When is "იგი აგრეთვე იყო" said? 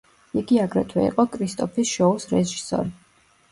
0.41-1.27